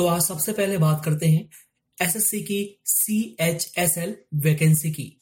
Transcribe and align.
तो 0.00 0.06
आज 0.06 0.22
सबसे 0.22 0.52
पहले 0.52 0.78
बात 0.78 1.02
करते 1.04 1.26
हैं 1.26 1.48
एसएससी 1.98 2.40
की 2.40 2.80
C 2.84 3.36
H 3.40 3.74
S 3.78 3.98
L 3.98 4.16
vacancy 4.34 4.90
की। 4.90 5.20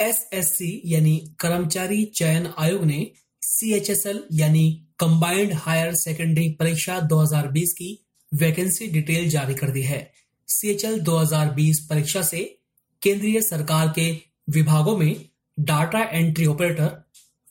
एसएससी 0.00 0.82
यानी 0.84 1.34
कर्मचारी 1.38 2.04
चयन 2.04 2.46
आयोग 2.58 2.84
ने 2.84 3.12
सी 3.42 3.72
एच 3.72 3.90
एस 3.90 4.06
एल 4.06 4.22
यानी 4.32 4.86
कंबाइंड 4.98 5.52
हायर 5.52 5.94
सेकेंडरी 5.94 6.48
परीक्षा 6.50 6.98
2020 7.08 7.72
की 7.72 8.06
वैकेंसी 8.34 8.86
डिटेल 8.86 9.28
जारी 9.28 9.54
कर 9.54 9.70
दी 9.70 9.82
है। 9.82 10.12
सी 10.46 10.68
एच 10.68 10.84
एल 10.84 11.00
2020 11.00 11.78
परीक्षा 11.90 12.22
से 12.22 12.58
केंद्रीय 13.02 13.40
सरकार 13.42 13.92
के 13.98 14.10
विभागों 14.50 14.98
में 14.98 15.14
data 15.60 16.02
entry 16.02 16.46
operator 16.46 16.90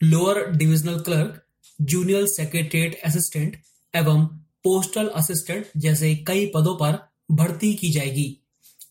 lower 0.03 0.45
divisional 0.51 0.99
clerk 0.99 1.41
junior 1.81 2.25
secretariat 2.25 2.99
assistant 3.05 3.61
एवं 3.95 4.27
पोस्टल 4.63 5.07
असिस्टेंट 5.07 5.67
जैसे 5.77 6.15
कई 6.15 6.45
पदों 6.45 6.75
पर 6.75 7.11
भर्ती 7.31 7.73
की 7.73 7.89
जाएगी। 7.89 8.37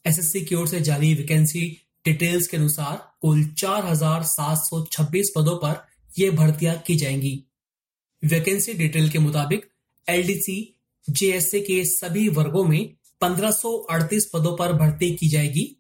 एसएससी 0.07 0.41
की 0.41 0.55
ओर 0.55 0.69
से 0.69 0.81
जारी 0.81 1.15
वैकेंसी 1.15 1.83
डिटेल्स 2.05 2.47
के 2.47 2.57
अनुसार 2.57 3.13
कुल 3.21 3.45
4,726 3.45 5.27
पदों 5.37 5.57
पर 5.57 5.87
ये 6.19 6.31
भर्तियाँ 6.31 6.79
की 6.79 6.97
जाएँगी। 6.97 7.45
वैकेंसी 8.25 8.75
डिटेल 8.75 9.11
के 9.11 9.19
मुताबिक 9.19 9.69
एलडीसी 10.09 10.77
जेएसए 11.11 11.61
के 11.61 11.85
सभी 11.85 12.29
वर्गों 12.29 12.65
में 12.65 12.95
1538 13.23 14.25
पदों 14.35 14.57
पर 14.57 14.73
भर्ती 14.73 15.17
की 15.17 15.29
जाएगी। 15.29 15.77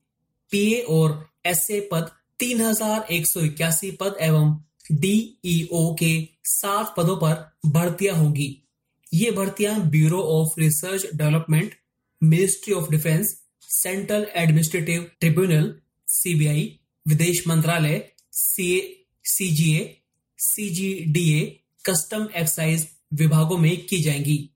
पीए 0.50 0.80
और 0.80 1.30
एसए 1.46 1.88
पद 1.92 2.10
3181 2.40 3.90
पद 3.90 4.16
एवं 4.20 4.60
डीईओ 4.92 5.94
के 5.94 6.28
सात 6.44 6.94
पदों 6.96 7.16
पर 7.16 7.56
भर्तियाँ 7.66 8.16
होंगी। 8.16 8.65
ये 9.14 9.30
भर्तियाँ 9.30 9.90
bureau 9.90 10.22
of 10.22 10.60
research 10.60 11.06
development 11.14 11.74
ministry 12.22 12.74
of 12.74 12.90
defence 12.90 13.42
central 13.62 14.26
administrative 14.36 15.10
tribunal 15.20 15.80
CBI 16.08 16.80
विदेश 17.08 17.48
मंत्रालय 17.48 18.12
सीजीए 18.32 20.02
सीजीडीए 20.38 21.60
कस्टम 21.84 22.28
एक्साइज 22.36 22.88
विभागों 23.14 23.58
में 23.58 23.86
की 23.86 24.02
जाएँगी। 24.02 24.50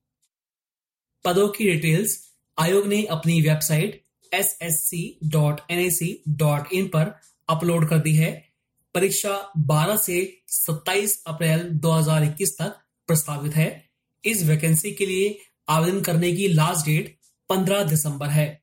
पदों 1.25 1.49
की 1.49 1.71
डिटेल्स 1.71 2.31
आयोग 2.59 2.87
ने 2.87 3.05
अपनी 3.05 3.41
वेबसाइट 3.41 4.05
ssc.nic.in 4.35 6.89
पर 6.89 7.21
अपलोड 7.49 7.89
कर 7.89 7.99
दी 7.99 8.15
है। 8.15 8.53
परीक्षा 8.95 9.53
12 9.59 9.99
से 9.99 10.43
27 10.49 11.23
अप्रैल 11.27 11.61
2021 11.61 12.49
तक 12.59 12.77
प्रस्तावित 13.07 13.57
है। 13.57 13.90
इस 14.25 14.43
वैकेंसी 14.43 14.93
के 14.93 15.07
लिए 15.07 15.39
आवेदन 15.69 16.01
करने 16.01 16.33
की 16.33 16.49
लास्ट 16.49 16.87
डेट 16.87 17.19
15 17.51 17.83
दिसंबर 17.83 18.27
है। 18.27 18.63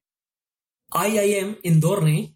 आईआईएम 0.97 1.56
इंदौर 1.66 2.03
ने 2.03 2.29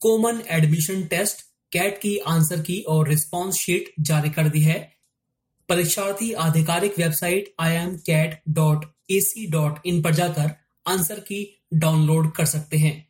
कॉमन 0.00 0.42
एडमिशन 0.48 1.02
टेस्ट 1.02 1.40
कैट 1.72 1.98
की 1.98 2.18
आंसर 2.18 2.60
की 2.60 2.80
और 2.80 3.08
रिस्पांस 3.08 3.54
शीट 3.54 3.92
जारी 4.00 4.30
कर 4.30 4.48
दी 4.48 4.60
है। 4.60 4.92
परीक्षार्थी 5.68 6.32
आधिकारिक 6.32 6.98
website 6.98 7.54
I 7.60 7.72
M 7.72 7.96
CAT 7.96 8.42
dot 8.48 8.84
A 9.10 9.20
C 9.20 9.46
dot 9.46 9.78
in 9.86 10.02
पर 10.02 10.14
जाकर 10.14 10.50
आंसर 10.86 11.20
की 11.20 11.62
डाउनलोड 11.74 12.32
कर 12.32 12.44
सकते 12.44 12.76
हैं। 12.76 13.08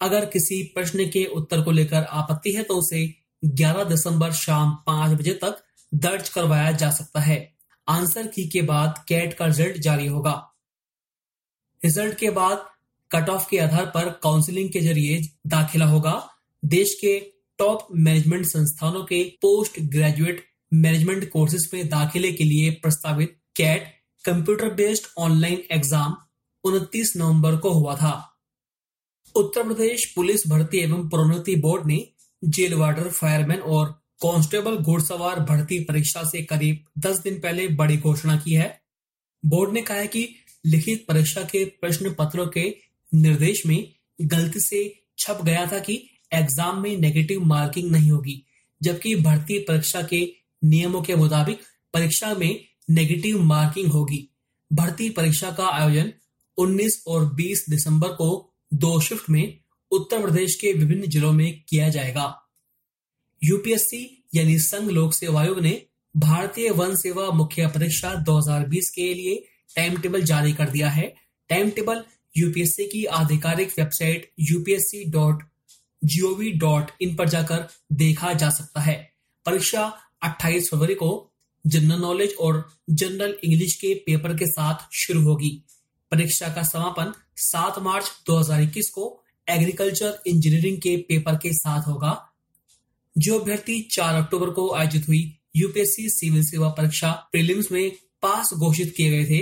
अगर 0.00 0.24
किसी 0.24 0.62
प्रश्न 0.62 1.08
के 1.08 1.24
उत्तर 1.24 1.62
को 1.62 1.70
लेकर 1.70 2.02
आपत्ति 2.02 2.52
है 2.52 2.62
तो 2.62 2.74
उसे 2.74 3.14
11 3.44 3.84
दिसंबर 3.84 4.32
शाम 4.32 4.74
5 4.86 5.10
बजे 5.10 5.32
तक 5.32 5.64
दर्ज 5.94 6.28
करवाया 6.28 6.72
जा 6.72 6.90
सकता 6.90 7.20
है। 7.20 7.51
आंसर 7.88 8.26
की 8.26 8.46
के 8.48 8.62
बाद 8.62 9.04
कैट 9.08 9.34
का 9.34 9.46
रिज़ल्ट 9.46 9.76
जारी 9.78 10.06
होगा। 10.06 10.32
रिज़ल्ट 11.82 12.18
के 12.18 12.30
बाद 12.30 12.64
कट 13.10 13.28
ऑफ़ 13.28 13.48
के 13.50 13.58
आधार 13.58 13.86
पर 13.86 14.10
काउंसलिंग 14.22 14.70
के 14.72 14.80
ज़रिए 14.80 15.20
दाखिला 15.46 15.86
होगा। 15.86 16.14
देश 16.62 16.94
के 17.00 17.18
टॉप 17.58 17.86
मैनेजमेंट 17.92 18.44
संस्थानों 18.46 19.02
के 19.04 19.22
पोस्ट 19.42 19.80
ग्रेजुएट 19.92 20.44
मैनेजमेंट 20.72 21.28
कोर्सेज 21.30 21.70
में 21.74 21.88
दाखिले 21.88 22.32
के 22.32 22.44
लिए 22.44 22.70
प्रस्तावित 22.82 23.36
CAT 23.56 23.92
computer 24.24 24.72
based 24.74 25.06
online 25.18 25.62
exam 25.72 26.16
29 26.64 27.12
नवंबर 27.16 27.56
को 27.56 27.70
हुआ 27.70 27.94
था। 27.96 28.12
उत्तर 29.34 29.62
प्रदेश 29.62 30.04
पुलिस 30.14 30.46
भर्ती 30.48 30.78
एवं 30.78 31.08
प्रोन्नति 31.08 31.56
बोर्ड 31.56 31.86
ने 31.86 31.98
जेल 32.42 32.74
वार्डर 32.74 33.08
फायरमैन 33.10 33.58
और 33.58 34.01
कांस्टेबल 34.22 34.76
घुड़सवार 34.76 35.40
भर्ती 35.40 35.78
परीक्षा 35.84 36.22
से 36.24 36.42
करीब 36.42 36.84
10 37.00 37.22
दिन 37.22 37.38
पहले 37.40 37.66
बड़ी 37.68 37.96
घोषणा 37.98 38.36
की 38.36 38.52
है। 38.52 38.80
बोर्ड 39.44 39.72
ने 39.72 39.82
कहा 39.82 39.96
है 39.96 40.06
कि 40.06 40.28
लिखित 40.66 41.04
परीक्षा 41.08 41.42
के 41.42 41.64
प्रश्न 41.80 42.12
पत्रों 42.14 42.46
के 42.46 42.62
निर्देश 43.12 43.64
में 43.66 43.92
गलती 44.20 44.60
से 44.60 44.82
छप 45.18 45.40
गया 45.44 45.66
था 45.66 45.78
कि 45.78 45.94
एग्ज़ाम 46.34 46.82
में 46.82 46.96
नेगेटिव 46.96 47.44
मार्किंग 47.44 47.90
नहीं 47.90 48.10
होगी, 48.10 48.42
जबकि 48.80 49.14
भर्ती 49.14 49.58
परीक्षा 49.58 50.02
के 50.02 50.20
नियमों 50.62 51.02
के 51.02 51.14
मुताबिक 51.14 51.60
परीक्षा 51.94 52.34
में 52.34 52.64
नेगेटिव 52.90 53.42
मार्किंग 53.42 53.90
होगी। 53.92 54.28
भर्ती 54.70 55.08
परीक्षा 55.10 55.50
का 55.50 55.66
आयोजन 55.68 56.12
19 56.58 57.02
और 57.06 57.24
20 57.34 57.64
दिसंबर 57.70 58.08
को 58.08 58.54
दो 58.74 59.00
शिफ्ट 59.00 59.30
में 59.30 59.58
उत्तर 59.92 60.22
प्रदेश 60.22 60.54
के 60.54 60.72
विभिन्न 60.72 61.06
जिलों 61.06 61.32
में 61.32 61.62
किया 61.68 61.88
जाएगा। 61.88 62.26
यूपीएससी 63.44 64.24
यानी 64.34 64.58
संघ 64.58 64.90
लोक 64.90 65.14
सेवा 65.14 65.40
आयोग 65.40 65.60
ने 65.60 65.86
भारतीय 66.16 66.70
वन 66.70 66.96
सेवा 66.96 67.30
मुख्य 67.30 67.66
परीक्षा 67.66 68.24
2020 68.24 68.90
के 68.90 69.14
लिए 69.14 69.44
टाइम 69.76 69.96
टेबल 69.96 70.22
जारी 70.22 70.52
कर 70.52 70.70
दिया 70.70 70.90
है। 70.90 71.14
टाइम 71.48 71.70
टेबल 71.70 72.04
यूपीएससी 72.36 72.84
की 72.84 73.04
आधिकारिक 73.04 73.72
website 73.78 74.32
UPSC 74.40 75.04
dot 75.04 75.42
GOV 76.04 76.52
dot 76.52 76.90
in 77.00 77.16
पर 77.16 77.28
जाकर 77.28 77.68
देखा 77.92 78.32
जा 78.32 78.50
सकता 78.50 78.80
है। 78.80 79.12
परीक्षा 79.46 79.98
28 80.22 80.70
फरवरी 80.70 80.94
को 80.94 81.32
जनरल 81.66 82.00
नॉलेज 82.00 82.34
और 82.40 82.72
जनरल 82.90 83.36
इंग्लिश 83.44 83.74
के 83.74 83.94
पेपर 83.94 84.36
के 84.36 84.46
साथ 84.46 84.74
शुरू 84.92 85.22
होगी। 85.22 85.64
परीक्षा 86.10 86.48
का 86.48 86.62
समापन 86.62 87.12
7 87.36 87.78
मार्च 87.78 88.12
2021 88.26 88.88
को 88.88 89.22
एग्रीकल्चर 89.50 90.18
इंजीनियरिंग 90.26 90.78
के 90.78 90.96
पेपर 90.96 91.34
के 91.34 91.52
साथ 91.52 91.88
होगा। 91.88 92.28
जो 93.18 93.38
अभ्यर्थी 93.38 93.80
4 93.82 94.14
अक्टूबर 94.14 94.50
को 94.50 94.74
आयोजित 94.74 95.08
हुई 95.08 95.38
यूपीएससी 95.56 96.08
सिविल 96.08 96.44
सेवा 96.44 96.68
परीक्षा 96.68 97.12
प्रीलिम्स 97.32 97.72
में 97.72 97.92
पास 98.22 98.50
घोषित 98.54 98.94
किए 98.96 99.10
गए 99.10 99.24
थे, 99.24 99.40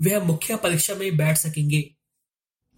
वह 0.00 0.24
मुख्य 0.24 0.56
परीक्षा 0.56 0.94
में 0.94 1.16
बैठ 1.16 1.36
सकेंगे। 1.36 1.80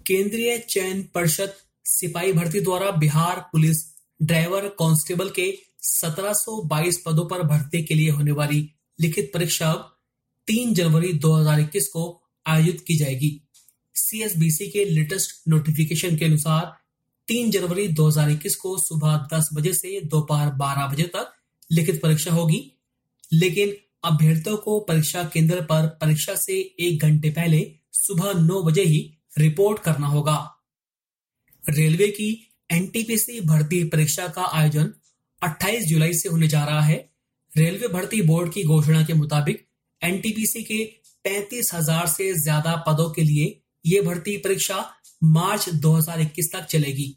केंद्रीय 0.07 0.59
चयन 0.59 1.03
परिषद 1.15 1.55
सिपाही 1.85 2.33
भर्ती 2.33 2.61
द्वारा 2.61 2.91
बिहार 2.91 3.41
पुलिस 3.53 3.85
ड्राइवर 4.23 4.69
कांस्टेबल 4.69 5.31
के 5.31 5.59
1722 5.83 7.03
पदों 7.07 7.29
पर 7.29 7.43
भर्ती 7.43 7.83
के 7.85 7.95
लिए 7.95 8.11
होने 8.11 8.33
वाली 8.33 8.71
लिखित 9.01 9.31
परीक्षा 9.35 9.71
अब 9.71 9.91
3 10.49 10.75
जनवरी 10.75 11.13
2021 11.13 11.87
को 11.87 12.23
आयोजित 12.47 12.85
की 12.87 12.97
जाएगी। 12.97 13.41
सीएसबीसी 13.95 14.69
के 14.71 14.85
लेटेस्ट 14.85 15.49
नोटिफिकेशन 15.49 16.17
के 16.17 16.25
अनुसार 16.25 16.84
3 17.29 17.51
जनवरी 17.51 17.87
2021 17.89 18.55
को 18.55 18.77
सुबह 18.79 19.17
10 19.33 19.49
बजे 19.55 19.73
से 19.73 20.01
दोपहर 20.07 20.51
12 20.57 20.87
बजे 20.93 21.03
तक 21.03 21.33
लिखित 21.73 22.01
परीक्षा 22.03 22.33
होगी। 22.33 22.61
लेकिन 23.33 23.75
अभ्यर्थियों 24.05 24.57
को 24.57 24.79
परीक्षा 24.81 25.23
केंद्र 25.25 25.61
पर 25.61 25.87
परीक्षा 26.01 26.35
से 26.35 26.59
एक 26.81 27.03
घंटे 27.03 27.31
पहले 27.31 27.61
सुबह 27.93 28.33
9 28.41 28.63
बजे 28.63 28.83
ही 28.83 29.01
रिपोर्ट 29.39 29.83
करना 29.83 30.07
होगा। 30.07 30.37
रेलवे 31.65 32.09
की 32.09 32.29
एनटीपीसी 32.71 33.41
भर्ती 33.41 33.83
परीक्षा 33.85 34.27
का 34.29 34.43
आयोजन 34.53 34.93
28 35.43 35.89
जुलाई 35.89 36.13
से 36.13 36.29
होने 36.29 36.49
जा 36.49 36.65
रहा 36.65 36.81
है। 36.81 36.97
रेलवे 37.53 37.89
भर्ती 37.89 38.21
बोर्ड 38.23 38.53
की 38.53 38.65
घोषणा 38.65 39.03
के 39.05 39.15
मुताबिक 39.15 39.67
एनटीपीसी 40.03 40.63
के 40.63 40.85
पैंतीस 41.25 41.71
हज़ार 41.75 42.07
से 42.07 42.33
ज़्यादा 42.35 42.77
पदों 42.87 43.11
के 43.11 43.23
लिए 43.23 43.64
ये 43.85 44.01
भर्ती 44.01 44.37
परीक्षा 44.37 44.79
मार्च 45.23 45.69
2021 45.79 46.53
तक 46.53 46.65
चलेगी। 46.65 47.17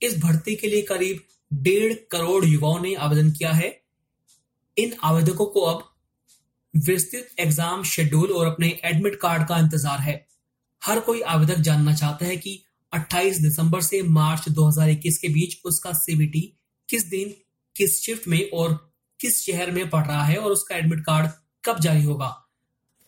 इस 0.00 0.18
भर्ती 0.18 0.54
के 0.56 0.66
लिए 0.66 0.82
करीब 0.82 1.20
डेढ़ 1.50 1.92
करोड़ 2.10 2.44
युवाओं 2.44 2.80
ने 2.80 2.94
आवेदन 2.94 3.30
किया 3.30 3.52
है। 3.52 3.70
इन 4.76 4.94
आवेदकों 5.04 5.46
को 5.46 5.60
अब 5.60 5.84
विस्तृत 6.74 7.28
एग्ज़ाम 7.40 7.82
शेड्यूल 7.84 8.32
और 8.32 8.46
अपने 8.46 8.68
एडमिट 8.84 9.18
कार्ड 9.20 9.46
का 9.48 9.58
इंतज़ार 9.58 10.00
है। 10.00 10.26
हर 10.82 11.00
कोई 11.00 11.20
आवेदक 11.20 11.60
जानना 11.60 11.94
चाहता 11.94 12.26
है 12.26 12.36
कि 12.36 12.58
28 12.92 13.40
दिसंबर 13.42 13.80
से 13.80 14.02
मार्च 14.02 14.48
2021 14.48 15.18
के 15.18 15.28
बीच 15.28 15.60
उसका 15.64 15.92
सीबीटी 15.92 16.40
किस 16.88 17.06
दिन, 17.06 17.34
किस 17.76 18.00
शिफ्ट 18.02 18.28
में 18.28 18.50
और 18.50 18.74
किस 19.20 19.44
शहर 19.44 19.70
में 19.70 19.88
पढ़ 19.90 20.06
रहा 20.06 20.24
है 20.24 20.36
और 20.36 20.52
उसका 20.52 20.76
एडमिट 20.76 21.00
कार्ड 21.00 21.30
कब 21.64 21.80
जारी 21.80 22.02
होगा। 22.02 22.28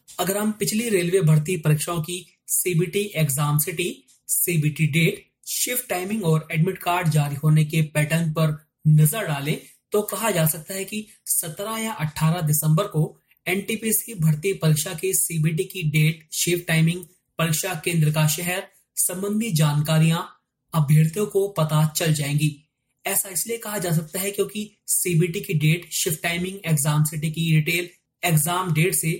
अगर 0.08 0.38
हम 0.38 0.52
पिछली 0.52 0.88
रेलवे 0.88 1.20
भर्ती 1.22 1.56
परीक्षाओं 1.56 2.00
की 2.02 2.24
CBT 2.50 3.00
exam 3.16 3.58
city 3.58 3.88
CBT 4.28 4.86
date 4.86 5.24
shift 5.48 5.88
timing 5.88 6.24
और 6.24 6.46
एडमिट 6.52 6.78
कार्ड 6.78 7.08
जारी 7.08 7.34
होने 7.34 7.64
के 7.64 7.82
पैटर्न 7.94 8.32
पर 8.32 8.56
नज़र 8.88 9.26
डालें 9.26 9.58
तो 9.92 10.02
कहा 10.02 10.30
जा 10.30 10.46
सकता 10.46 10.74
है 10.74 10.84
कि 10.84 11.06
17 11.26 11.78
या 11.78 11.96
18 12.00 12.42
दिसंबर 12.46 12.86
को 12.86 13.02
एनटीपीएस 13.46 14.02
की 14.02 14.14
भर्ती 14.14 14.52
परीक्षा 14.52 14.94
के 14.94 15.12
सीबीटी 15.14 15.64
की 15.64 15.82
डेट 15.90 16.28
शिफ्ट 16.32 16.66
टाइमिंग 16.68 17.04
परीक्षा 17.38 17.74
केंद्र 17.74 18.12
का 18.12 18.26
शहर, 18.26 18.62
संबंधी 18.96 19.50
जानकारियाँ, 19.52 20.28
अभ्यर्थियों 20.72 21.26
को 21.26 21.46
पता 21.48 21.86
चल 21.96 22.12
जाएँगी। 22.14 22.56
ऐसा 23.04 23.28
इसलिए 23.28 23.58
कहा 23.58 23.78
जा 23.78 23.92
सकता 23.92 24.20
है 24.20 24.30
क्योंकि 24.30 24.70
सीबीटी 24.88 25.40
की 25.40 25.54
date 25.58 25.90
shift 25.92 26.22
timing 26.22 26.58
exam 26.66 27.04
city 27.04 27.30
की 27.30 27.50
डिटेल 27.54 27.88
एग्ज़ाम 28.22 28.72
डेट 28.74 28.94
से 28.94 29.12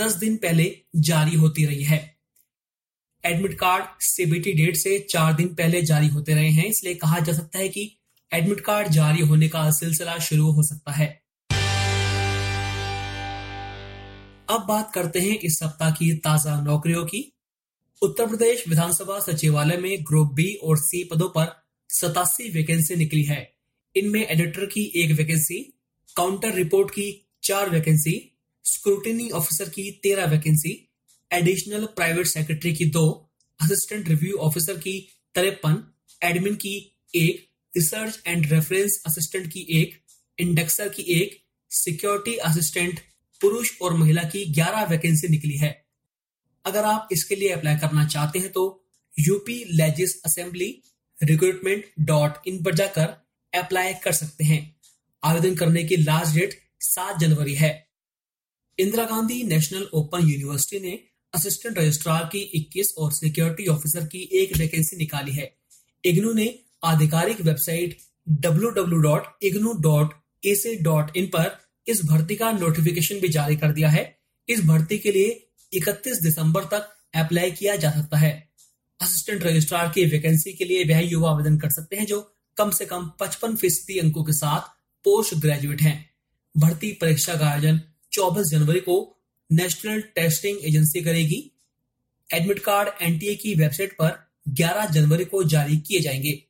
10 0.00 0.16
दिन 0.16 0.36
पहले 0.36 0.74
जारी 0.96 1.36
होती 1.36 1.64
रही 1.64 1.84
है। 1.84 2.17
एडमिट 3.24 3.54
कार्ड 3.54 3.84
सीबीटी 4.00 4.52
डेट 4.52 4.76
से 4.76 4.98
चार 5.10 5.32
दिन 5.32 5.48
पहले 5.54 5.80
जारी 5.82 6.08
होते 6.08 6.34
रहे 6.34 6.50
हैं, 6.50 6.64
इसलिए 6.66 6.94
कहा 6.94 7.18
जा 7.18 7.32
सकता 7.32 7.58
है 7.58 7.68
कि 7.68 7.90
एडमिट 8.32 8.60
कार्ड 8.60 8.88
जारी 8.88 9.22
होने 9.22 9.48
का 9.48 9.70
सिलसिला 9.70 10.18
शुरू 10.18 10.50
हो 10.50 10.62
सकता 10.62 10.92
है। 10.92 11.06
अब 14.48 14.64
बात 14.68 14.90
करते 14.94 15.20
हैं 15.20 15.38
इस 15.38 15.58
सप्ताह 15.58 15.90
की 15.90 16.12
ताज़ा 16.14 16.60
नौकरियों 16.62 17.04
की। 17.04 17.22
उत्तर 18.02 18.26
प्रदेश 18.26 18.64
विधानसभा 18.68 19.18
सचिवालय 19.20 19.76
में 19.76 19.96
ग्रुप 20.02 20.32
बी 20.32 20.52
और 20.54 20.78
सी 20.78 21.02
पदों 21.04 21.28
पर 21.28 21.52
सतासी 21.90 22.50
वैकेंसी 22.50 22.96
निकली 22.96 23.22
है। 23.22 23.40
इनमें 23.96 24.26
एडिटर 24.26 24.66
की 24.66 24.90
एक 24.96 25.16
वैकेंसी, 25.18 25.60
काउंटर 26.16 26.54
रिपोर्ट 26.54 26.90
की 26.90 27.12
चार 27.42 27.70
वैकेंसी, 27.70 28.20
स्क्रूटिनी 28.64 29.30
ऑफिसर 29.30 29.68
की 29.68 29.90
तेरह 30.02 30.26
वैकेंसी 30.26 30.87
एडिशनल 31.30 31.84
प्राइवेट 31.86 32.26
सेक्रेटरी 32.26 32.74
की 32.74 32.84
दो 32.84 33.32
असिस्टेंट 33.60 34.08
रिव्यू 34.08 34.36
ऑफिसर 34.36 34.78
की 34.78 34.98
तिरपन 35.34 35.76
एडमिन 36.22 36.54
की 36.54 36.74
एक 37.14 37.46
रिसर्च 37.76 38.22
एंड 38.26 38.52
रेफरेंस 38.52 39.02
असिस्टेंट 39.06 39.46
की 39.46 39.66
एक 39.70 39.94
इंडेक्सर 40.38 40.88
की 40.88 41.02
एक 41.02 41.38
सिक्योरिटी 41.70 42.36
असिस्टेंट 42.36 43.00
पुरुष 43.40 43.70
और 43.82 43.96
महिला 43.96 44.22
की 44.22 44.44
11 44.54 44.88
वैकेंसी 44.90 45.28
निकली 45.28 45.56
है। 45.56 45.86
अगर 46.64 46.84
आप 46.84 47.08
इसके 47.12 47.36
लिए 47.36 47.48
अप्लाई 47.48 47.76
करना 47.76 48.06
चाहते 48.06 48.38
हैं 48.38 48.52
तो 48.52 48.64
UP 49.18 49.64
legis 49.72 50.22
assembly 50.22 50.82
recruitment 51.22 51.84
dot 52.00 52.48
in 52.48 52.62
पर 52.64 52.74
जाकर 52.74 53.06
अप्लाई 53.52 53.94
कर 53.94 54.12
सकते 54.12 54.44
हैं। 54.44 54.60
आवेदन 55.22 55.54
करने 55.54 55.84
की 55.84 55.96
लास्ट 55.96 56.34
डेट 56.34 56.58
सात 56.80 57.20
जनवरी 57.20 57.54
है। 57.54 57.72
Indira 58.78 59.04
Gandhi 59.04 59.42
National 59.42 59.88
Open 59.92 60.28
University 60.28 60.84
ने 60.86 60.98
असिस्टेंट 61.34 61.78
रजिस्ट्रार 61.78 62.24
की 62.24 62.50
21 62.54 62.94
और 62.98 63.12
सिक्योरिटी 63.12 63.66
ऑफिसर 63.66 64.06
की 64.06 64.28
एक 64.32 64.56
वैकेंसी 64.56 64.96
निकाली 64.96 65.32
है। 65.32 65.56
इग्नू 66.04 66.32
ने 66.32 66.58
आधिकारिक 66.84 67.40
वेबसाइट 67.40 67.98
www.ignu.ac.in 68.30 71.26
पर 71.26 71.58
इस 71.88 72.04
भर्ती 72.04 72.36
का 72.36 72.52
नोटिफिकेशन 72.52 73.20
भी 73.20 73.28
जारी 73.28 73.56
कर 73.56 73.72
दिया 73.72 73.88
है। 73.88 74.18
इस 74.48 74.64
भर्ती 74.64 74.98
के 74.98 75.12
लिए 75.12 75.48
31 75.74 76.22
दिसंबर 76.22 76.64
तक 76.64 76.88
अप्लाई 77.14 77.50
किया 77.50 77.76
जा 77.76 77.90
सकता 77.90 78.16
है। 78.16 78.48
असिस्टेंट 79.00 79.44
रजिस्ट्रार 79.44 79.88
की 79.88 80.04
वैकेंसी 80.04 80.52
के 80.52 80.64
लिए 80.64 80.84
वह 80.84 80.98
युवा 80.98 81.30
आवेदन 81.30 81.58
कर 81.58 81.70
सकते 81.70 81.96
हैं 81.96 82.06
जो 82.06 82.34
कम 82.56 82.70
से 82.70 82.86
कम 82.86 83.12
55 83.22 83.56
फ़ीसदी 83.56 83.98
अंकों 83.98 84.24
के 84.24 84.32
साथ 84.32 84.60
पोस्ट 85.04 85.34
ग्रेजुएट 85.34 85.82
हैं। 85.82 86.10
भर्ती 86.56 86.92
परीक्षा 86.92 87.34
का 87.34 87.46
आयोजन 87.46 87.80
24 88.12 88.46
जनवरी 88.46 88.80
को 88.80 89.17
नेशनल 89.52 90.00
टेस्टिंग 90.00 90.58
एजेंसी 90.64 91.00
करेगी। 91.00 91.52
एडमिट 92.34 92.58
कार्ड 92.58 92.88
एनटीए 93.02 93.34
की 93.34 93.54
वेबसाइट 93.54 93.92
पर 93.92 94.30
11 94.48 94.86
जनवरी 94.86 95.24
को 95.24 95.44
जारी 95.44 95.76
किए 95.76 96.00
जाएँगे। 96.00 96.44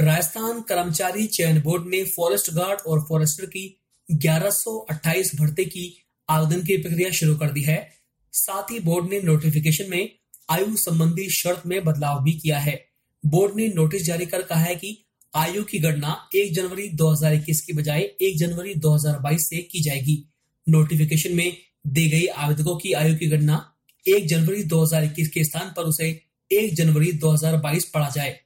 राजस्थान 0.00 0.60
कर्मचारी 0.60 1.26
चयन 1.26 1.60
बोर्ड 1.60 1.86
ने 1.86 2.04
फॉरेस्ट 2.04 2.50
गार्ड 2.50 2.80
और 2.80 3.06
फॉरेस्टर 3.08 3.46
की 3.46 3.80
1128 4.10 5.34
भर्ती 5.34 5.64
की 5.64 6.06
आवेदन 6.28 6.62
की 6.62 6.76
प्रक्रिया 6.76 7.10
शुरू 7.10 7.36
कर 7.36 7.50
दी 7.50 7.62
है। 7.62 7.92
साथ 8.32 8.70
ही 8.70 8.80
बोर्ड 8.80 9.10
ने 9.10 9.20
नोटिफिकेशन 9.20 9.90
में 9.90 10.18
आयु 10.50 10.76
संबंधी 10.76 11.30
शर्त 11.30 11.62
में 11.66 11.84
बदलाव 11.84 12.22
भी 12.22 12.32
किया 12.32 12.58
है। 12.58 12.88
बोर्ड 13.26 13.56
ने 13.56 13.68
नोटिस 13.68 14.02
जारी 14.02 14.26
कर 14.26 14.42
कहा 14.42 14.60
है 14.60 14.74
कि 14.74 15.06
आयु 15.36 15.64
की 15.64 15.78
गणना 15.78 16.28
1 16.34 16.54
जनवरी 16.54 16.88
2021 16.88 17.60
की 17.60 17.72
बजाय 17.72 18.00
1 18.00 18.38
जनवरी 18.38 18.74
2022 18.74 19.48
से 19.48 19.58
की 19.58 19.80
जाएगी। 19.80 20.32
नोटिफिकेशन 20.68 21.34
में 21.36 21.56
दी 21.86 22.10
गई 22.10 22.26
आवेदकों 22.26 22.76
की 22.76 22.92
आयु 22.92 23.16
की 23.18 23.26
गणना 23.26 23.74
1 24.08 24.26
जनवरी 24.26 24.64
2021 24.64 25.28
के 25.28 25.44
स्थान 25.44 25.74
पर 25.76 25.82
उसे 25.82 26.22
1 26.52 26.74
जनवरी 26.74 27.12
2022 27.12 27.84
पढ़ा 27.84 28.08
जाए। 28.08 28.40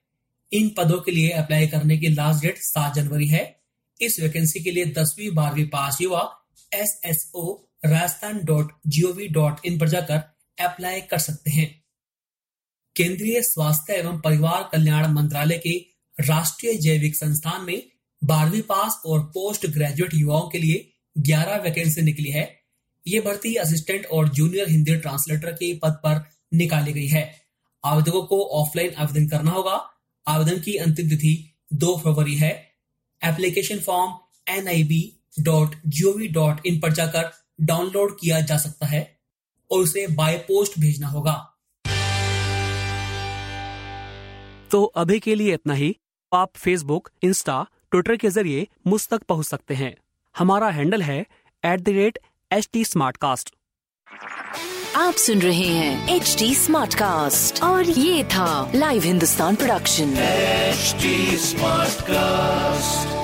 इन 0.53 0.69
पदों 0.69 1.01
के 1.01 1.11
लिए 1.11 1.31
अप्लाई 1.31 1.67
करने 1.67 1.99
की 1.99 2.09
लास्ट 2.09 2.45
डेट 2.45 2.59
7 2.59 2.95
जनवरी 2.95 3.27
है। 3.27 3.61
इस 4.01 4.21
वैकेंसी 4.21 4.61
के 4.61 4.71
लिए 4.71 4.85
दसवीं, 4.85 5.35
बारहवीं 5.35 5.67
पास 5.67 6.01
युवा 6.01 6.47
S 6.75 7.01
S 7.05 7.33
O 7.35 7.65
Rajasthan 7.85 8.41
dot 8.45 8.73
GOV 8.87 9.29
dot 9.29 9.57
in 9.65 9.79
पर 9.79 9.89
जाकर 9.89 10.37
अप्लाई 10.65 11.01
कर 11.01 11.19
सकते 11.19 11.51
हैं। 11.51 11.85
केंद्रीय 12.97 13.43
स्वास्थ्य 13.43 13.93
एवं 13.93 14.21
परिवार 14.21 14.69
कल्याण 14.73 15.13
मंत्रालय 15.13 15.59
के 15.59 15.87
राष्ट्रीय 16.21 16.75
जैविक 16.75 17.17
संस्थान 17.17 17.65
में 17.65 17.91
बारहवीं 18.25 18.63
पास 18.63 19.03
और 19.07 19.21
पोस्ट 19.21 19.67
ग्रेजुएट 19.67 20.15
युवाओं 20.15 20.49
के 20.49 20.59
लिए 20.59 20.92
11 21.17 21.57
वैकेंसी 21.57 22.03
निकली 22.03 22.31
है। 22.31 22.45
ये 23.07 23.21
भर्ती 23.21 23.55
असिस्टेंट 23.55 24.07
और 24.07 24.29
जूनियर 24.29 24.69
हिंदी 24.71 24.97
ट्रांसलेटर 24.97 25.53
के 25.53 25.73
पद 25.75 26.01
पर 26.05 26.21
निकाली 26.55 26.93
गई 26.93 27.07
है। 27.07 27.23
आवेदकों 27.85 28.23
को 28.23 28.43
ऑफलाइन 28.61 28.95
आवेदन 28.95 29.29
करना 29.29 29.51
होगा। 29.51 29.75
आवेदन 30.27 30.61
की 30.61 30.77
अंतिम 30.77 31.09
तिथि 31.09 31.35
2 31.75 31.97
फरवरी 31.99 32.35
है। 32.35 32.51
Application 33.23 33.79
form 33.79 34.13
N 34.49 34.69
I 34.69 34.85
B 34.85 35.01
dot 35.41 35.75
GOV 35.87 36.29
dot 36.29 36.67
in 36.67 36.81
पर 36.81 36.93
जाकर 36.93 37.31
डाउनलोड 37.61 38.17
किया 38.21 38.41
जा 38.41 38.59
सकता 38.59 38.87
है 38.87 39.01
और 39.71 39.79
उसे 39.79 40.07
बाय 40.07 40.37
पोस्ट 40.39 40.79
भेजना 40.81 41.09
होगा। 41.09 41.35
तो 44.71 44.85
अभी 44.85 45.19
के 45.21 45.35
लिए 45.35 45.55
इतना 45.55 45.75
ही। 45.75 45.95
आप 46.33 46.57
फेसबुक 46.57 47.11
इंस्टा 47.23 47.63
ट्विटर 47.91 48.17
के 48.17 48.31
ज़रिए 48.31 48.67
मुझ 48.87 49.07
तक 49.09 49.23
पहुँच 49.23 49.47
सकते 49.47 49.75
हैं। 49.75 49.95
हमारा 50.39 50.69
हैंडल 50.71 51.03
है 51.03 51.21
at 51.65 51.81
the 51.81 51.89
rate 51.89 52.19
H 52.51 52.69
T 52.73 52.85
आप 54.97 55.15
सुन 55.15 55.41
रहे 55.41 55.67
हैं 55.67 56.17
एच 56.17 56.35
टी 56.39 56.55
स्मार्ट 56.55 56.95
कास्ट 56.95 57.63
और 57.63 57.91
ये 57.91 58.25
था 58.25 58.73
live 58.75 59.03
Hindustan 59.03 59.57
production 59.57 60.15
smart 61.41 62.01
cast 62.03 63.22